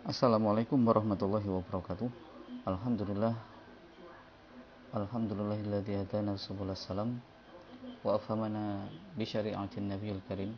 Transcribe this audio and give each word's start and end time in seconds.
Assalamualaikum 0.00 0.80
warahmatullahi 0.80 1.44
wabarakatuh. 1.44 2.08
Alhamdulillah. 2.64 3.36
Alhamdulillahilladzi 4.96 5.92
hadana 5.92 6.40
subul 6.40 6.72
salam 6.72 7.20
wa 8.00 8.16
afhamana 8.16 8.88
bi 9.12 9.28
syari'atin 9.28 9.92
nabiyil 9.92 10.24
karim. 10.24 10.56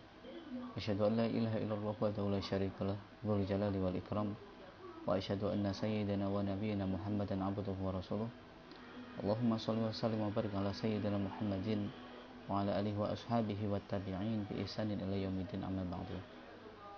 Asyhadu 0.78 1.10
an 1.10 1.18
la 1.18 1.26
ilaha 1.26 1.58
illallah 1.58 1.90
wa 1.90 2.30
la 2.30 2.38
syarikalah 2.38 2.94
dzul 3.26 3.42
jalali 3.42 3.82
wal 3.82 3.98
ikram. 3.98 4.30
Wa 5.02 5.18
asyhadu 5.18 5.50
anna 5.50 5.74
sayyidana 5.74 6.30
wa 6.30 6.38
nabiyyana 6.46 6.86
Muhammadan 6.86 7.42
abduhu 7.42 7.82
wa 7.82 7.98
rasuluh. 7.98 8.30
Allahumma 9.26 9.58
shalli 9.58 9.82
wa 9.82 9.90
sallim 9.90 10.22
wa 10.22 10.30
barik 10.30 10.54
ala 10.54 10.70
sayyidina 10.70 11.18
Muhammadin 11.18 11.90
wa 12.46 12.62
ala 12.62 12.78
alihi 12.78 12.94
wa 12.94 13.10
ashabihi 13.10 13.66
wa 13.66 13.82
tabi'in 13.90 14.46
bi 14.46 14.62
ihsanin 14.62 15.02
ila 15.02 15.18
yaumiddin 15.18 15.66
amma 15.66 15.82
ba'du. 15.82 16.14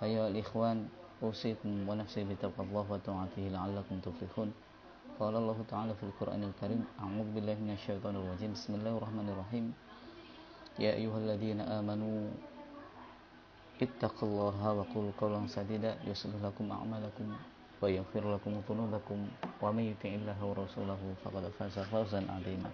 Ayo 0.05 0.29
al-ikhwan 0.29 0.93
أوصيكم 1.23 1.89
ونفسي 1.89 2.25
بتقوى 2.25 2.67
الله 2.67 2.87
وطاعته 2.91 3.45
لعلكم 3.55 3.97
تفلحون. 4.03 4.51
قال 5.21 5.35
الله 5.37 5.59
تعالى 5.71 5.95
في 5.95 6.05
القرآن 6.11 6.43
الكريم 6.43 6.83
أعوذ 7.01 7.29
بالله 7.35 7.55
من 7.55 7.71
الشيطان 7.79 8.15
الرجيم. 8.17 8.51
بسم 8.59 8.75
الله 8.75 8.93
الرحمن 8.99 9.27
الرحيم. 9.31 9.65
يا 10.83 10.93
أيها 10.99 11.19
الذين 11.19 11.61
آمنوا 11.61 12.19
اتقوا 13.83 14.29
الله 14.29 14.73
وقولوا 14.73 15.13
قولا 15.21 15.47
سديدا 15.47 16.03
يصلح 16.07 16.35
لكم 16.43 16.67
أعمالكم 16.73 17.27
ويغفر 17.83 18.25
لكم 18.35 18.53
ذنوبكم. 18.69 19.19
ومن 19.63 19.85
يطع 19.95 20.11
الله 20.19 20.39
ورسوله 20.45 21.03
فقد 21.25 21.45
فاز 21.59 21.79
فوزا 21.79 22.21
عظيما. 22.27 22.71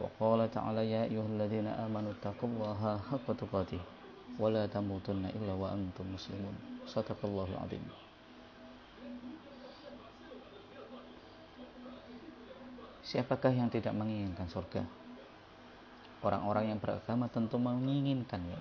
وقال 0.00 0.50
تعالى 0.50 0.82
يا 0.90 1.02
أيها 1.10 1.26
الذين 1.26 1.66
آمنوا 1.66 2.12
اتقوا 2.18 2.48
الله 2.48 2.80
حق 3.10 3.26
تقاته. 3.42 3.82
Wala 4.34 4.66
tamutunna 4.66 5.30
illa 5.30 5.54
wa 5.54 5.70
antum 5.70 6.10
muslimun 6.10 6.54
sadaqallahu 6.90 7.54
azim 7.62 7.84
Siapakah 13.04 13.52
yang 13.52 13.68
tidak 13.68 13.92
menginginkan 13.94 14.48
surga? 14.48 14.82
Orang-orang 16.24 16.72
yang 16.72 16.80
beragama 16.80 17.28
tentu 17.28 17.60
menginginkannya. 17.60 18.56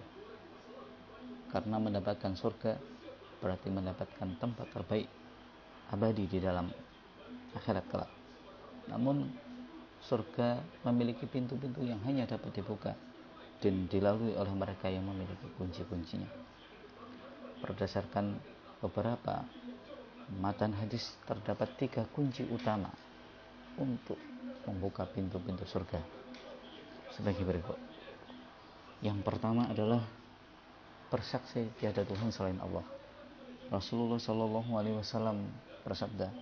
Karena 1.48 1.80
mendapatkan 1.80 2.36
surga 2.36 2.76
berarti 3.40 3.72
mendapatkan 3.72 4.30
tempat 4.38 4.68
terbaik 4.76 5.08
abadi 5.90 6.28
di 6.28 6.44
dalam 6.44 6.70
akhirat 7.56 7.86
kelak. 7.88 8.12
Namun 8.92 9.32
surga 10.04 10.60
memiliki 10.92 11.24
pintu-pintu 11.24 11.80
yang 11.82 12.04
hanya 12.04 12.28
dapat 12.28 12.52
dibuka 12.52 12.92
dan 13.64 13.88
dilalui 13.88 14.36
oleh 14.36 14.52
mereka 14.52 14.92
yang 14.92 15.08
memiliki 15.08 15.48
kunci-kuncinya. 15.56 16.28
Berdasarkan 17.64 18.36
beberapa 18.84 19.48
matan 20.36 20.76
hadis 20.76 21.16
terdapat 21.24 21.72
tiga 21.80 22.04
kunci 22.12 22.44
utama 22.44 22.92
untuk 23.80 24.20
membuka 24.68 25.08
pintu-pintu 25.08 25.64
surga 25.64 26.04
sebagai 27.16 27.48
berikut. 27.48 27.80
Yang 29.00 29.24
pertama 29.24 29.72
adalah 29.72 30.04
bersaksi 31.08 31.72
tiada 31.80 32.04
Tuhan 32.04 32.36
selain 32.36 32.60
Allah. 32.60 32.84
Rasulullah 33.72 34.20
Shallallahu 34.20 34.76
Alaihi 34.76 35.00
Wasallam 35.00 35.48
bersabda, 35.88 36.36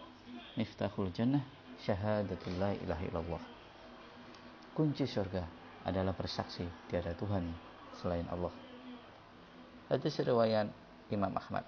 "Miftahul 0.58 1.14
jannah 1.14 1.46
syahadatul 1.86 2.58
la 2.58 2.74
ilaha 2.82 3.04
illallah." 3.06 3.44
Kunci 4.74 5.06
surga 5.06 5.61
adalah 5.86 6.14
bersaksi 6.14 6.66
tiada 6.90 7.14
Tuhan 7.18 7.48
selain 8.02 8.26
Allah. 8.30 8.54
Hadis 9.92 10.16
riwayat 10.24 10.72
Imam 11.12 11.34
Ahmad. 11.36 11.68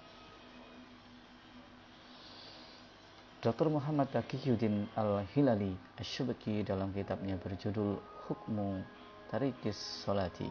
Dr. 3.44 3.68
Muhammad 3.68 4.08
Taqiyuddin 4.08 4.88
Al-Hilali 4.96 5.76
Asyubaki 6.00 6.64
dalam 6.64 6.96
kitabnya 6.96 7.36
berjudul 7.36 8.00
Hukmu 8.24 8.80
Tarikis 9.28 9.76
Salati 10.00 10.48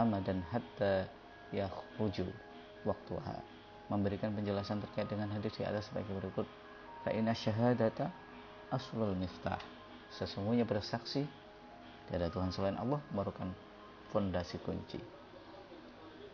Amadan 0.00 0.40
Hatta 0.48 1.04
Yakhruju 1.52 2.24
Waktuha 2.88 3.36
memberikan 3.92 4.32
penjelasan 4.32 4.80
terkait 4.80 5.12
dengan 5.12 5.28
hadis 5.28 5.52
di 5.60 5.68
atas 5.68 5.92
sebagai 5.92 6.16
berikut 6.16 6.48
Fa'ina 7.04 7.36
syahadata 7.36 8.08
aslul 8.72 9.12
miftah 9.12 9.60
sesungguhnya 10.16 10.64
bersaksi 10.64 11.28
tiada 12.06 12.30
Tuhan 12.30 12.50
selain 12.54 12.78
Allah 12.78 13.02
merupakan 13.10 13.50
fondasi 14.14 14.62
kunci. 14.62 14.98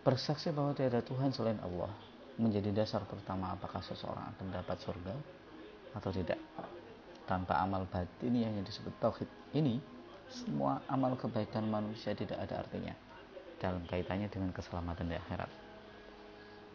Bersaksi 0.03 0.51
bahwa 0.51 0.75
tiada 0.77 1.01
Tuhan 1.01 1.31
selain 1.31 1.59
Allah 1.63 1.91
menjadi 2.37 2.73
dasar 2.73 3.05
pertama 3.05 3.53
apakah 3.55 3.81
seseorang 3.85 4.35
akan 4.35 4.45
mendapat 4.51 4.77
surga 4.83 5.15
atau 5.97 6.11
tidak. 6.11 6.41
Tanpa 7.23 7.63
amal 7.63 7.87
batin 7.87 8.35
yang 8.35 8.53
disebut 8.67 8.93
tauhid 8.99 9.31
ini, 9.55 9.79
semua 10.29 10.83
amal 10.91 11.15
kebaikan 11.15 11.65
manusia 11.71 12.13
tidak 12.19 12.41
ada 12.43 12.67
artinya 12.67 12.93
dalam 13.63 13.87
kaitannya 13.87 14.27
dengan 14.27 14.51
keselamatan 14.51 15.07
di 15.07 15.17
akhirat. 15.17 15.51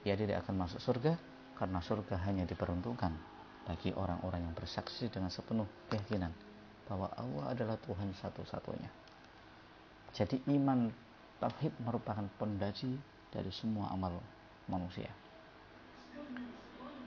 Ia 0.07 0.15
tidak 0.15 0.47
akan 0.47 0.55
masuk 0.63 0.79
surga 0.79 1.19
karena 1.59 1.83
surga 1.83 2.15
hanya 2.23 2.47
diperuntukkan 2.47 3.11
bagi 3.67 3.91
orang-orang 3.91 4.47
yang 4.47 4.55
bersaksi 4.55 5.11
dengan 5.11 5.27
sepenuh 5.27 5.67
keyakinan 5.91 6.31
bahwa 6.87 7.11
Allah 7.19 7.51
adalah 7.51 7.77
Tuhan 7.83 8.15
satu-satunya. 8.15 8.89
Jadi 10.15 10.41
iman 10.55 10.89
tauhid 11.37 11.75
merupakan 11.83 12.25
pondasi 12.41 12.97
dari 13.29 13.51
semua 13.53 13.91
amal 13.93 14.17
manusia. 14.65 15.11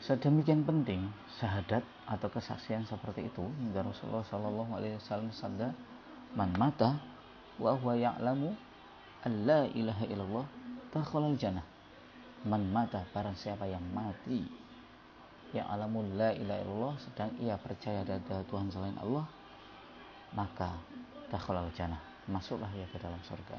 Sedemikian 0.00 0.64
penting 0.64 1.12
syahadat 1.36 1.84
atau 2.08 2.28
kesaksian 2.32 2.88
seperti 2.88 3.28
itu 3.28 3.44
hingga 3.60 3.84
Rasulullah 3.84 4.24
Shallallahu 4.24 4.72
Alaihi 4.72 4.96
Wasallam 4.96 5.28
sabda, 5.28 5.76
"Man 6.32 6.56
mata 6.56 6.96
wa 7.60 7.76
huwa 7.76 7.92
ya'lamu 7.96 8.56
an 9.28 9.32
la 9.44 9.68
ilaha 9.68 10.04
illallah 10.08 10.46
dakhalal 10.88 11.36
jannah." 11.36 11.64
Man 12.48 12.72
mata 12.72 13.04
barang 13.12 13.36
siapa 13.36 13.68
yang 13.68 13.84
mati 13.92 14.48
yang 15.52 15.66
alamun 15.68 16.16
la 16.16 16.32
ilaha 16.32 16.60
illallah 16.64 16.94
sedang 17.02 17.30
ia 17.42 17.58
percaya 17.60 18.00
ada 18.06 18.40
Tuhan 18.46 18.70
selain 18.72 18.96
Allah 19.02 19.26
maka 20.34 20.74
dakhalal 21.30 21.70
jannah 21.74 22.00
masuklah 22.30 22.70
ia 22.78 22.86
ke 22.90 22.98
dalam 23.02 23.18
surga. 23.26 23.58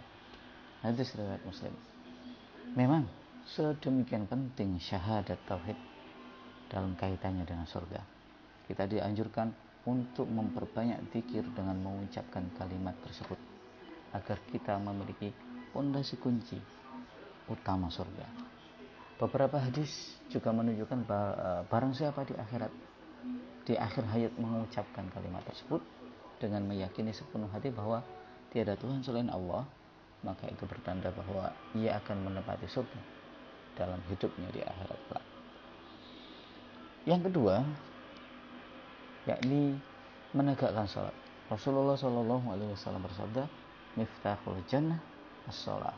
Hadis 0.81 1.13
riwayat 1.13 1.43
muslim. 1.43 1.73
Memang 2.73 3.03
sedemikian 3.45 4.25
penting 4.25 4.79
syahadat 4.79 5.37
tauhid 5.45 5.75
dalam 6.71 6.95
kaitannya 6.95 7.43
dengan 7.43 7.67
surga. 7.67 7.99
Kita 8.65 8.87
dianjurkan 8.87 9.51
untuk 9.83 10.29
memperbanyak 10.29 11.11
zikir 11.11 11.43
dengan 11.51 11.75
mengucapkan 11.83 12.47
kalimat 12.55 12.95
tersebut 13.03 13.37
agar 14.15 14.37
kita 14.47 14.79
memiliki 14.79 15.33
fondasi 15.75 16.15
kunci 16.21 16.57
utama 17.51 17.91
surga. 17.91 18.27
Beberapa 19.19 19.61
hadis 19.61 20.17
juga 20.31 20.49
menunjukkan 20.55 20.99
eh, 21.05 21.61
barang 21.67 21.93
siapa 21.93 22.25
di 22.25 22.33
akhirat 22.37 22.71
di 23.61 23.77
akhir 23.77 24.03
hayat 24.09 24.33
mengucapkan 24.41 25.05
kalimat 25.13 25.45
tersebut 25.45 25.81
dengan 26.41 26.66
meyakini 26.66 27.13
sepenuh 27.13 27.46
hati 27.53 27.69
bahwa 27.69 28.02
tiada 28.50 28.74
Tuhan 28.74 29.06
selain 29.06 29.29
Allah, 29.29 29.62
maka 30.25 30.50
itu 30.50 30.66
bertanda 30.66 31.13
bahwa 31.13 31.53
ia 31.78 32.02
akan 32.02 32.25
menepati 32.25 32.66
surga 32.66 33.02
dalam 33.78 34.02
hidupnya 34.09 34.50
di 34.50 34.62
akhirat 34.66 35.00
kelak. 35.06 35.25
Yang 37.06 37.22
kedua, 37.29 37.56
yakni 39.29 39.78
menegakkan 40.34 40.90
salat. 40.90 41.13
Rasulullah 41.50 41.97
Shallallahu 41.97 42.46
Alaihi 42.53 42.72
Wasallam 42.73 43.03
bersabda, 43.06 43.44
"Miftahul 43.97 44.62
jannah 44.66 45.02
as-salat." 45.46 45.97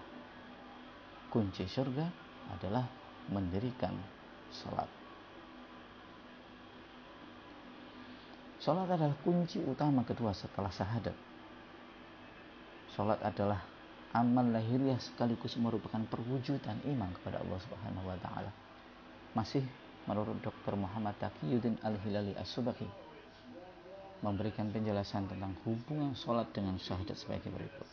Kunci 1.29 1.67
surga 1.67 2.07
adalah 2.55 2.87
mendirikan 3.29 3.93
Sholat 8.63 8.87
adalah 8.87 9.19
kunci 9.27 9.59
utama 9.59 10.07
kedua 10.07 10.31
setelah 10.31 10.71
syahadat. 10.71 11.11
Sholat 12.95 13.19
adalah 13.19 13.59
amal 14.15 14.47
lahiriah 14.47 14.95
sekaligus 15.03 15.59
merupakan 15.59 15.99
perwujudan 16.07 16.79
iman 16.87 17.11
kepada 17.19 17.43
Allah 17.43 17.59
Subhanahu 17.59 18.07
wa 18.07 18.15
taala. 18.23 18.51
Masih 19.35 19.67
menurut 20.07 20.39
Dr. 20.39 20.79
Muhammad 20.79 21.11
Taqiyuddin 21.19 21.75
Al-Hilali 21.83 22.39
As-Subaki 22.39 22.87
memberikan 24.23 24.71
penjelasan 24.71 25.27
tentang 25.27 25.59
hubungan 25.67 26.15
sholat 26.15 26.47
dengan 26.55 26.79
syahadat 26.79 27.19
sebagai 27.19 27.51
berikut. 27.51 27.89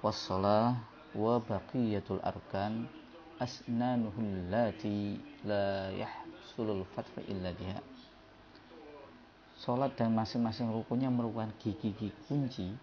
Wassalah 0.00 0.80
wa 1.12 1.36
baqiyatul 1.44 2.24
arkan 2.24 2.88
asnanuhul 3.36 4.48
lati 4.48 5.20
la 5.44 5.92
yahsulul 5.92 6.88
fatwa 6.96 7.20
illa 7.28 7.52
biha 7.52 7.91
Sholat 9.62 9.94
dan 9.94 10.10
masing-masing 10.10 10.74
rukunnya 10.74 11.06
merupakan 11.06 11.46
gigi-gigi 11.62 12.10
kunci 12.26 12.74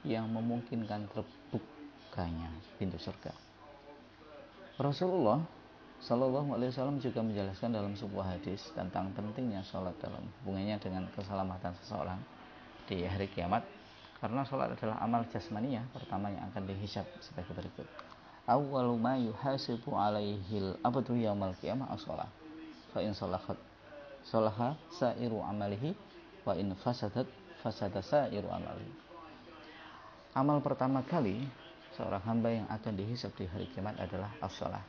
yang 0.00 0.32
memungkinkan 0.32 1.04
terbukanya 1.12 2.48
pintu 2.80 2.96
surga. 2.96 3.36
Rasulullah 4.80 5.44
Sallallahu 6.00 6.56
Alaihi 6.56 6.72
Wasallam 6.72 7.04
juga 7.04 7.20
menjelaskan 7.20 7.76
dalam 7.76 7.92
sebuah 7.92 8.34
hadis 8.34 8.64
tentang 8.72 9.12
pentingnya 9.12 9.60
sholat 9.60 9.92
dalam 10.00 10.24
hubungannya 10.40 10.80
dengan 10.80 11.04
keselamatan 11.12 11.76
seseorang 11.84 12.16
di 12.88 13.04
hari 13.04 13.28
kiamat. 13.28 13.68
Karena 14.16 14.40
sholat 14.48 14.72
adalah 14.72 15.04
amal 15.04 15.28
jasmania 15.28 15.84
pertama 15.92 16.32
yang 16.32 16.48
akan 16.48 16.64
dihisap 16.64 17.04
sebagai 17.20 17.52
berikut. 17.52 17.84
Awwalu 18.48 18.96
alaihil 19.92 20.80
yaumal 21.12 21.54
sa'iru 24.96 25.38
amalihi 25.44 25.92
wa 26.42 26.52
in 26.58 26.74
fasadat 26.78 27.26
fasada 27.62 28.02
sa'iru 28.02 28.50
amalihi 28.50 28.94
amal 30.34 30.58
pertama 30.64 31.04
kali 31.06 31.46
seorang 31.94 32.22
hamba 32.24 32.48
yang 32.50 32.66
akan 32.72 32.92
dihisap 32.96 33.36
di 33.36 33.46
hari 33.46 33.68
kiamat 33.70 33.98
adalah 34.00 34.32
as-shalah 34.42 34.82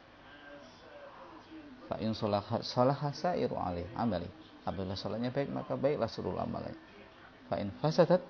fa 1.93 1.99
in 1.99 2.15
salaha 2.15 2.63
salaha 2.63 3.11
sa'iru 3.13 3.53
alaihi 3.59 3.85
amali. 3.93 4.25
Apabila 4.63 4.95
salatnya 4.95 5.29
baik 5.29 5.51
maka 5.51 5.75
baiklah 5.75 6.07
seluruh 6.07 6.39
amalnya 6.39 6.73
fa 7.51 7.59
in 7.59 7.69
fasadat 7.83 8.23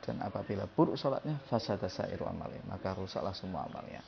dan 0.00 0.16
apabila 0.24 0.64
buruk 0.64 0.96
salatnya 0.96 1.36
fasada 1.50 1.90
sa'iru 1.90 2.24
amali. 2.24 2.56
Maka 2.64 2.96
rusaklah 2.96 3.36
semua 3.36 3.68
amalnya. 3.68 4.00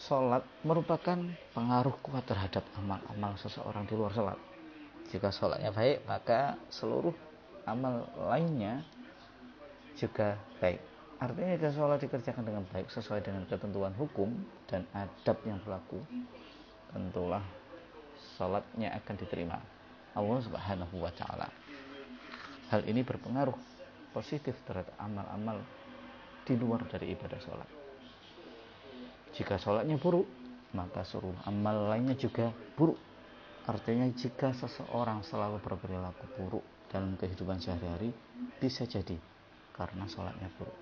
Sholat 0.00 0.42
merupakan 0.64 1.20
pengaruh 1.52 1.92
kuat 2.00 2.24
terhadap 2.24 2.64
amal-amal 2.80 3.36
seseorang 3.36 3.84
di 3.84 3.94
luar 3.94 4.10
sholat. 4.16 4.38
Jika 5.10 5.34
sholatnya 5.34 5.74
baik, 5.74 6.06
maka 6.06 6.54
seluruh 6.70 7.14
amal 7.66 8.06
lainnya 8.30 8.86
juga 9.98 10.38
baik. 10.62 10.78
Artinya 11.20 11.52
jika 11.58 11.70
sholat 11.76 11.98
dikerjakan 12.00 12.44
dengan 12.46 12.64
baik 12.70 12.88
sesuai 12.88 13.20
dengan 13.20 13.44
ketentuan 13.44 13.92
hukum 13.98 14.32
dan 14.70 14.86
adab 14.96 15.36
yang 15.44 15.60
berlaku, 15.60 16.00
tentulah 16.94 17.44
sholatnya 18.38 18.94
akan 18.96 19.14
diterima 19.20 19.58
Allah 20.16 20.38
Subhanahu 20.40 20.96
wa 20.96 21.12
taala. 21.12 21.50
Hal 22.70 22.86
ini 22.86 23.02
berpengaruh 23.02 23.58
positif 24.14 24.54
terhadap 24.64 24.94
amal-amal 24.96 25.58
di 26.46 26.54
luar 26.54 26.86
dari 26.86 27.12
ibadah 27.12 27.40
sholat. 27.42 27.70
Jika 29.34 29.58
sholatnya 29.58 29.98
buruk, 29.98 30.26
maka 30.72 31.02
seluruh 31.02 31.34
amal 31.46 31.90
lainnya 31.90 32.14
juga 32.14 32.54
buruk. 32.78 33.09
Artinya 33.68 34.08
jika 34.16 34.56
seseorang 34.56 35.20
selalu 35.26 35.60
berperilaku 35.60 36.24
buruk 36.38 36.64
dalam 36.88 37.14
kehidupan 37.20 37.60
sehari-hari, 37.60 38.10
bisa 38.56 38.88
jadi 38.88 39.16
karena 39.76 40.04
sholatnya 40.08 40.48
buruk. 40.56 40.76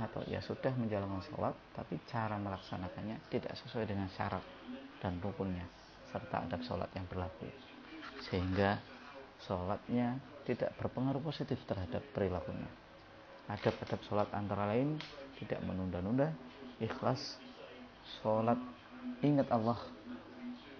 Atau 0.00 0.24
ia 0.28 0.40
sudah 0.40 0.72
menjalankan 0.76 1.20
sholat, 1.28 1.54
tapi 1.76 2.00
cara 2.08 2.40
melaksanakannya 2.40 3.20
tidak 3.28 3.52
sesuai 3.60 3.84
dengan 3.84 4.08
syarat 4.12 4.42
dan 5.04 5.20
rukunnya, 5.20 5.64
serta 6.08 6.48
adab 6.48 6.64
sholat 6.64 6.88
yang 6.96 7.04
berlaku. 7.04 7.46
Sehingga 8.24 8.80
sholatnya 9.44 10.20
tidak 10.48 10.72
berpengaruh 10.80 11.20
positif 11.20 11.60
terhadap 11.68 12.00
perilakunya. 12.16 12.68
Adab-adab 13.50 14.00
sholat 14.06 14.28
antara 14.32 14.70
lain 14.72 14.96
tidak 15.42 15.60
menunda-nunda, 15.66 16.32
ikhlas, 16.78 17.36
sholat 18.20 18.58
ingat 19.24 19.48
Allah 19.50 19.80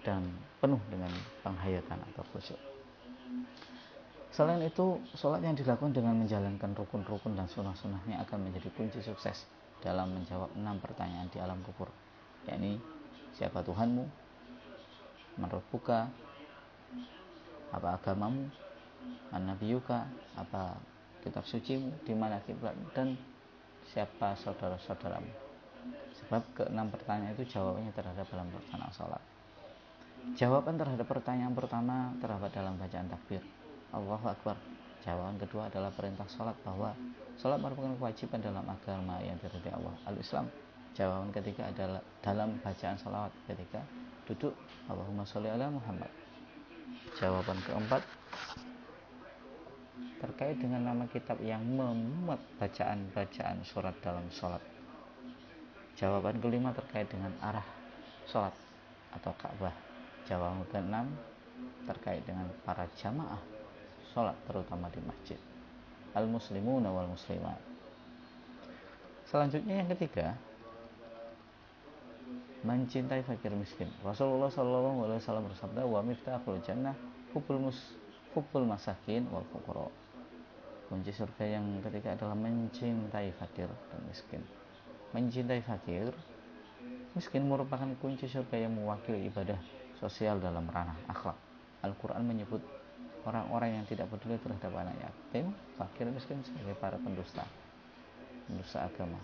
dan 0.07 0.27
penuh 0.61 0.81
dengan 0.93 1.11
penghayatan 1.43 1.99
atau 2.13 2.23
khusyuk. 2.31 2.61
Selain 4.31 4.63
itu, 4.63 5.01
sholat 5.19 5.43
yang 5.43 5.59
dilakukan 5.59 5.91
dengan 5.91 6.15
menjalankan 6.15 6.71
rukun-rukun 6.79 7.35
dan 7.35 7.51
sunnah-sunnahnya 7.51 8.23
akan 8.23 8.47
menjadi 8.47 8.71
kunci 8.79 9.03
sukses 9.03 9.49
dalam 9.83 10.15
menjawab 10.15 10.55
enam 10.55 10.79
pertanyaan 10.79 11.27
di 11.33 11.43
alam 11.43 11.59
kubur, 11.67 11.91
yakni 12.47 12.79
siapa 13.35 13.65
Tuhanmu, 13.67 14.07
menurut 15.41 15.67
buka, 15.73 16.07
apa 17.75 17.99
agamamu, 17.99 18.47
Yuka, 19.65 20.07
apa 20.39 20.79
kitab 21.25 21.43
sucimu, 21.47 21.91
di 22.07 22.15
mana 22.15 22.39
kiblat 22.45 22.77
dan 22.95 23.19
siapa 23.91 24.39
saudara-saudaramu. 24.39 25.31
Sebab 26.23 26.43
keenam 26.55 26.93
pertanyaan 26.93 27.35
itu 27.35 27.49
jawabannya 27.49 27.91
terhadap 27.97 28.27
dalam 28.31 28.47
pelaksanaan 28.53 28.95
sholat. 28.95 29.23
Jawaban 30.37 30.81
terhadap 30.81 31.07
pertanyaan 31.09 31.53
pertama 31.53 32.15
terdapat 32.21 32.51
dalam 32.55 32.75
bacaan 32.81 33.09
takbir. 33.11 33.43
Allahu 33.93 34.27
Akbar. 34.31 34.57
Jawaban 35.01 35.41
kedua 35.41 35.73
adalah 35.73 35.91
perintah 35.93 36.29
sholat 36.29 36.57
bahwa 36.65 36.93
sholat 37.41 37.57
merupakan 37.57 37.97
kewajiban 37.97 38.41
dalam 38.41 38.65
agama 38.69 39.17
yang 39.25 39.37
diridhai 39.41 39.73
Allah. 39.73 39.95
Al-Islam. 40.09 40.47
Jawaban 40.93 41.31
ketiga 41.33 41.71
adalah 41.73 42.03
dalam 42.21 42.61
bacaan 42.61 42.97
salawat 42.99 43.33
ketika 43.49 43.81
duduk 44.29 44.53
Allahumma 44.87 45.25
sholli 45.25 45.49
ala 45.49 45.73
Muhammad. 45.73 46.11
Jawaban 47.17 47.59
keempat 47.65 48.03
terkait 50.21 50.57
dengan 50.61 50.85
nama 50.85 51.09
kitab 51.09 51.41
yang 51.41 51.65
memuat 51.65 52.41
bacaan-bacaan 52.61 53.65
surat 53.65 53.97
dalam 54.05 54.29
sholat 54.29 54.61
Jawaban 56.01 56.41
kelima 56.41 56.73
terkait 56.73 57.13
dengan 57.13 57.29
arah 57.45 57.67
sholat 58.25 58.57
atau 59.13 59.37
Ka'bah. 59.37 59.90
Jawaban 60.31 60.63
keenam 60.71 61.11
terkait 61.91 62.23
dengan 62.23 62.47
para 62.63 62.87
jamaah 62.95 63.43
sholat 64.15 64.39
terutama 64.47 64.87
di 64.95 65.03
masjid. 65.03 65.41
Al-muslimun 66.15 66.87
wal 66.87 67.11
muslimat. 67.11 67.59
Selanjutnya 69.27 69.83
yang 69.83 69.91
ketiga, 69.91 70.39
mencintai 72.63 73.27
fakir 73.27 73.51
miskin. 73.59 73.91
Rasulullah 74.07 74.51
Shallallahu 74.55 75.11
Alaihi 75.11 75.19
Wasallam 75.19 75.51
bersabda, 75.51 75.83
"Wa 75.83 75.99
miftahul 76.07 76.63
jannah 76.63 76.95
hubul 77.35 77.59
mus 77.71 77.99
hubul 78.39 78.63
masakin 78.71 79.27
wal 79.35 79.47
fuqara." 79.51 79.91
Kunci 80.87 81.11
surga 81.11 81.59
yang 81.59 81.83
ketiga 81.83 82.15
adalah 82.15 82.39
mencintai 82.39 83.35
fakir 83.35 83.67
dan 83.67 84.01
miskin 84.07 84.43
mencintai 85.11 85.59
fakir 85.67 86.15
miskin 87.19 87.43
merupakan 87.43 87.91
kunci 87.99 88.31
surga 88.31 88.67
yang 88.67 88.79
mewakili 88.79 89.27
ibadah 89.27 89.59
sosial 90.01 90.41
dalam 90.41 90.65
ranah 90.67 90.97
akhlak 91.13 91.37
Al-Quran 91.85 92.25
menyebut 92.25 92.65
orang-orang 93.29 93.81
yang 93.81 93.85
tidak 93.85 94.09
peduli 94.09 94.41
terhadap 94.41 94.73
anak 94.73 94.97
yatim 94.97 95.53
fakir 95.77 96.09
miskin 96.09 96.41
sebagai 96.41 96.73
para 96.81 96.97
pendusta 96.97 97.45
pendusta 98.49 98.89
agama 98.89 99.21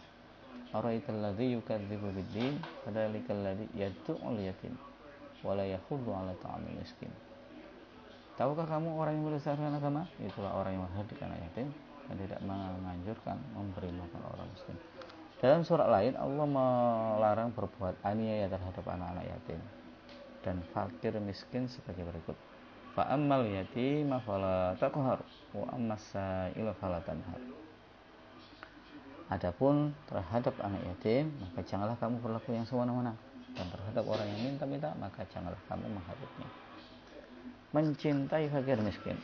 Araital 0.77 1.25
ladzi 1.25 1.57
yukadzibu 1.57 2.13
biddin 2.13 2.61
fadzalikal 2.85 3.41
ladzi 3.41 3.65
yad'ul 3.73 4.37
yatim 4.37 4.77
wala 5.41 5.65
yahuddu 5.65 6.13
ala 6.13 6.37
ta'amil 6.37 6.77
miskin 6.77 7.09
Tahukah 8.37 8.69
kamu 8.69 9.01
orang 9.01 9.17
yang 9.17 9.33
berdasarkan 9.33 9.81
agama? 9.81 10.05
Itulah 10.21 10.53
orang 10.61 10.77
yang 10.77 10.85
menghadirkan 10.85 11.33
anak 11.33 11.41
yatim 11.49 11.73
dan 12.05 12.17
tidak 12.21 12.41
menganjurkan 12.45 13.37
memberi 13.57 13.89
makan 13.97 14.23
orang 14.29 14.45
miskin. 14.53 14.77
Dalam 15.41 15.65
surat 15.65 15.89
lain 15.89 16.21
Allah 16.21 16.45
melarang 16.45 17.49
berbuat 17.57 17.97
aniaya 18.05 18.53
terhadap 18.53 18.85
anak-anak 18.85 19.25
yatim 19.25 19.57
dan 20.47 20.63
fakir 20.71 21.19
miskin 21.19 21.67
sebagai 21.67 22.07
berikut. 22.07 22.39
Fa 22.95 23.11
ammal 23.11 23.51
yatim 23.51 24.15
fala 24.23 24.79
taqhar 24.79 25.19
wa 25.51 25.67
fala 26.79 27.03
tanhar. 27.03 27.43
Adapun 29.27 29.91
terhadap 30.07 30.55
anak 30.63 30.87
yatim, 30.87 31.35
maka 31.43 31.67
janganlah 31.67 31.99
kamu 31.99 32.23
berlaku 32.23 32.55
yang 32.55 32.63
sewenang-wenang 32.63 33.19
dan 33.59 33.67
terhadap 33.75 34.07
orang 34.07 34.31
yang 34.31 34.55
minta-minta, 34.55 34.95
maka 35.03 35.27
janganlah 35.35 35.59
kamu 35.67 35.91
mengharapnya. 35.91 36.49
Mencintai 37.75 38.47
fakir 38.47 38.79
miskin 38.87 39.19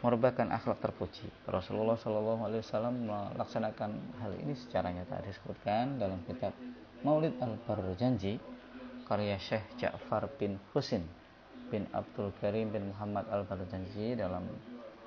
merupakan 0.00 0.48
akhlak 0.48 0.80
terpuji. 0.80 1.28
Rasulullah 1.44 1.96
Shallallahu 1.96 2.48
Alaihi 2.48 2.64
Wasallam 2.64 3.04
melaksanakan 3.04 3.90
hal 4.20 4.32
ini 4.40 4.56
secara 4.56 4.88
nyata 4.92 5.20
disebutkan 5.24 6.00
dalam 6.00 6.24
kitab 6.24 6.56
Maulid 7.04 7.36
Al-Barjanji 7.40 8.40
karya 9.10 9.34
Syekh 9.42 9.66
Ja'far 9.82 10.30
bin 10.38 10.62
Husin 10.70 11.02
bin 11.66 11.82
Abdul 11.90 12.30
Karim 12.38 12.70
bin 12.70 12.94
Muhammad 12.94 13.26
Al-Barjanji 13.26 14.14
dalam 14.14 14.46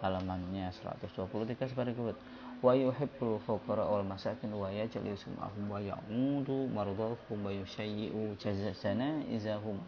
halamannya 0.04 0.68
123 0.76 1.72
sebagai 1.72 1.96
berikut. 1.96 2.20
Wa 2.60 2.76
yuhibbul 2.76 3.40
fuqara 3.48 3.88
wal 3.88 4.04
masakin 4.04 4.52
wa 4.52 4.68
yajlisu 4.68 5.32
ma'hum 5.40 5.72
wa 5.72 5.80
ya'udu 5.80 6.68
mardahum 6.72 7.40
wa 7.40 7.52
yushayyi'u 7.52 8.36
jazasana 8.36 9.24
izahum 9.32 9.80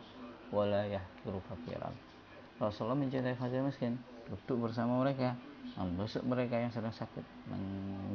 wa 0.51 0.63
la 0.67 0.83
yahkiru 0.83 1.39
fakiran 1.47 1.95
Rasulullah 2.59 2.99
mencintai 2.99 3.35
fakir 3.35 3.63
miskin 3.63 3.95
duduk 4.27 4.67
bersama 4.67 5.03
mereka 5.03 5.39
membesuk 5.75 6.23
mereka 6.27 6.55
yang 6.59 6.71
sedang 6.71 6.91
sakit 6.91 7.23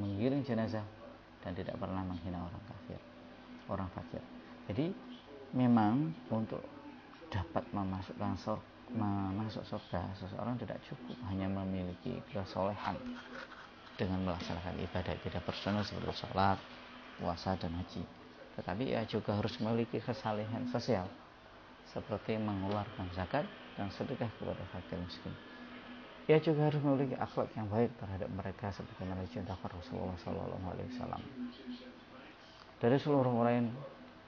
menggiring 0.01 0.45
jenazah 0.45 0.85
dan 1.41 1.53
tidak 1.57 1.77
pernah 1.81 2.05
menghina 2.05 2.41
orang 2.41 2.65
kafir 2.69 3.01
orang 3.69 3.89
fakir. 3.97 4.21
Jadi 4.69 4.93
memang 5.55 6.15
untuk 6.31 6.63
dapat 7.31 7.63
memasukkan 7.71 8.35
surga 8.39 8.69
masuk 9.39 9.63
surga 9.71 10.03
seseorang 10.19 10.59
tidak 10.59 10.83
cukup 10.83 11.15
hanya 11.31 11.47
memiliki 11.47 12.19
kesolehan 12.35 12.99
dengan 13.95 14.27
melaksanakan 14.27 14.75
ibadah 14.83 15.15
tidak 15.23 15.43
personal 15.47 15.87
seperti 15.87 16.27
sholat 16.27 16.59
puasa 17.23 17.55
dan 17.55 17.71
haji 17.79 18.03
tetapi 18.59 18.91
ia 18.91 19.07
juga 19.07 19.39
harus 19.39 19.55
memiliki 19.63 20.03
kesalehan 20.03 20.67
sosial 20.75 21.07
seperti 21.91 22.39
mengeluarkan 22.39 23.11
zakat 23.15 23.47
dan 23.75 23.91
sedekah 23.91 24.31
kepada 24.39 24.63
fakir 24.71 24.99
miskin. 25.01 25.35
Ia 26.31 26.39
juga 26.39 26.71
harus 26.71 26.79
memiliki 26.85 27.19
akhlak 27.19 27.51
yang 27.59 27.67
baik 27.67 27.91
terhadap 27.99 28.31
mereka 28.31 28.71
seperti 28.71 29.03
mana 29.03 29.27
dicontohkan 29.27 29.71
Rasulullah 29.75 30.15
Wasallam. 30.15 31.23
Dari 32.79 32.97
seluruh 33.03 33.35
lain 33.43 33.75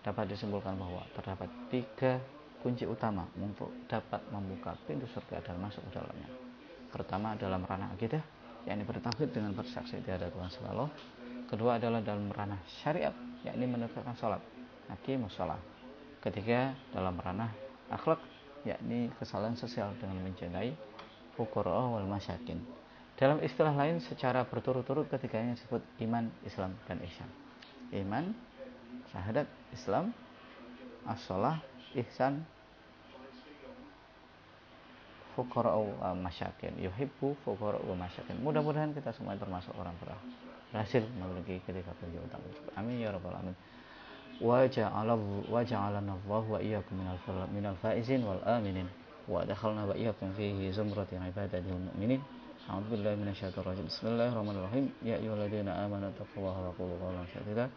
dapat 0.02 0.34
disimpulkan 0.34 0.74
bahwa 0.74 1.06
terdapat 1.14 1.48
tiga 1.70 2.18
kunci 2.62 2.86
utama 2.86 3.26
untuk 3.38 3.70
dapat 3.90 4.22
membuka 4.30 4.74
pintu 4.86 5.06
surga 5.10 5.42
dan 5.42 5.58
masuk 5.58 5.82
ke 5.90 5.98
dalamnya. 5.98 6.30
Pertama 6.94 7.34
dalam 7.34 7.66
ranah 7.66 7.90
akidah, 7.94 8.22
yakni 8.66 8.86
bertauhid 8.86 9.34
dengan 9.34 9.54
bersaksi 9.56 9.98
tiada 10.02 10.30
Tuhan 10.30 10.50
selalu. 10.50 10.86
Kedua 11.50 11.76
adalah 11.76 12.00
dalam 12.00 12.30
ranah 12.30 12.62
syariat, 12.82 13.12
yakni 13.42 13.66
menegakkan 13.66 14.14
sholat, 14.14 14.40
naki 14.86 15.18
musola. 15.18 15.58
Ketiga 16.22 16.70
dalam 16.94 17.18
ranah 17.18 17.50
akhlak, 17.90 18.22
yakni 18.62 19.10
kesalahan 19.18 19.58
sosial 19.58 19.90
dengan 19.98 20.22
mencintai 20.22 20.70
fuqara 21.34 21.90
wal 21.98 22.06
masyakin. 22.06 22.62
Dalam 23.18 23.42
istilah 23.42 23.74
lain 23.74 24.00
secara 24.00 24.46
berturut-turut 24.46 25.06
ketiganya 25.10 25.58
disebut 25.58 25.82
iman, 26.06 26.30
Islam 26.46 26.72
dan 26.86 26.98
ihsan. 27.06 27.30
Iman, 27.92 28.32
syahadat, 29.12 29.46
Islam, 29.76 30.16
as-salah, 31.04 31.60
ihsan, 31.94 32.42
fuqara 35.36 35.76
wa 35.76 36.12
masyakin. 36.16 36.76
Yuhibbu 36.80 37.36
fuqara 37.44 37.80
wa 37.80 37.94
masyakin. 37.96 38.36
Mudah-mudahan 38.40 38.92
kita 38.96 39.12
semua 39.12 39.36
termasuk 39.36 39.72
orang 39.76 39.96
berhasil 40.00 41.04
memiliki 41.16 41.60
ketiga 41.64 41.92
kunci 42.00 42.16
utama. 42.16 42.44
Amin 42.76 43.00
ya 43.00 43.12
rabbal 43.12 43.36
alamin. 43.36 43.56
Wa 44.40 44.64
ja'ala 44.64 45.14
wa 45.48 45.60
ja'alana 45.60 46.12
Allah 46.16 46.44
wa 46.48 46.58
iyyakum 46.58 46.96
minal 46.96 47.20
minal 47.52 47.76
faizin 47.80 48.24
wal 48.24 48.40
aminin. 48.48 48.88
Wa 49.28 49.44
adkhalna 49.44 49.86
wa 49.86 49.94
iyyakum 49.96 50.32
fihi 50.34 50.72
zumrati 50.72 51.16
ibadihi 51.16 51.68
wal 51.68 51.84
mu'minin. 51.92 52.20
Billahi 52.62 53.16
minasyaitonir 53.18 53.68
rajim. 53.68 53.84
Bismillahirrahmanirrahim. 53.90 54.84
Ya 55.04 55.20
ayyuhalladzina 55.20 55.82
amanu 55.84 56.08
taqullaha 56.16 56.70
wa 56.70 56.72
qulu 56.78 56.94
qawlan 56.96 57.26
sadida. 57.32 57.68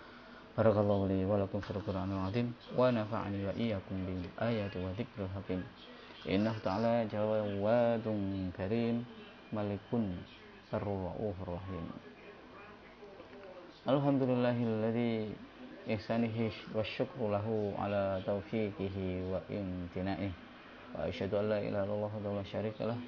Barakallahu 0.55 1.12
li 1.12 1.27
wa 1.27 1.35
lakum 1.35 1.59
fil 1.59 1.83
Qur'anil 1.83 2.31
azim 2.31 2.55
wa 2.79 2.88
nafa'ani 2.88 3.43
wa 3.43 3.51
iyyakum 3.59 4.07
bil 4.07 4.24
ayati 4.39 4.79
wa 4.79 4.88
dzikril 4.95 5.27
hakim. 5.35 5.59
Innahu 6.24 6.63
ta'ala 6.63 7.03
jawadun 7.12 8.55
karim 8.55 9.03
malikun 9.51 10.15
sarruhur 10.71 11.43
rahim. 11.43 11.91
Alhamdulillahilladzi 13.83 15.35
ihsanihi 15.91 16.71
wa 16.71 16.79
syukru 16.88 17.35
lahu 17.35 17.75
ala 17.75 18.24
taufiqihi 18.24 19.27
wa 19.27 19.43
imtinaih. 19.51 20.31
Wa 20.95 21.12
asyhadu 21.12 21.35
an 21.35 21.51
la 21.51 21.59
ilaha 21.59 21.83
illallah 21.83 22.12
wa 22.15 22.31
la 22.31 22.43
syarika 22.47 22.88
lah 22.88 23.00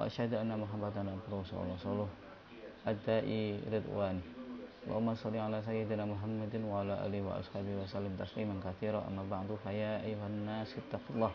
wa 0.00 0.08
asyhadu 0.08 0.40
anna 0.40 0.56
Muhammadan 0.56 1.12
abduhu 1.12 1.44
wa 1.44 1.76
rasuluh. 1.76 2.08
Adai 2.88 3.60
ridwani 3.68 4.35
Allahumma 4.86 5.18
salli 5.18 5.42
ala 5.42 5.58
sayyidina 5.66 6.06
Muhammadin 6.06 6.62
wa 6.62 6.86
ala 6.86 7.02
alihi 7.02 7.26
wa 7.26 7.42
ashabihi 7.42 7.74
wa 7.74 7.90
sallim 7.90 8.14
tasliman 8.14 8.62
katsira. 8.62 9.02
Amma 9.02 9.26
bantu 9.26 9.58
fa 9.58 9.74
ya 9.74 9.98
ayuhan 9.98 10.46
nas 10.46 10.70
ittaqullah 10.78 11.34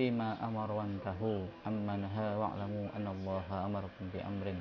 fima 0.00 0.40
amara 0.40 0.72
wa 0.72 0.88
antahu 0.88 1.44
amma 1.68 2.00
naha 2.00 2.40
wa'lamu 2.40 2.88
anna 2.96 3.12
Allaha 3.12 3.68
amarakum 3.68 4.08
bi 4.08 4.24
amrin 4.24 4.56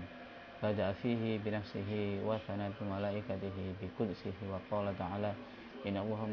bada 0.60 0.92
fihi 1.00 1.40
wa 2.20 2.36
thana 2.44 2.68
bi 2.76 3.88
wa 4.52 4.60
qala 4.68 4.92
ta'ala 5.00 5.32
inna 5.88 6.04
Allaha 6.04 6.28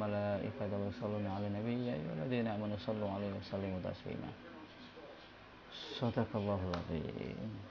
'alaihi 6.35 7.71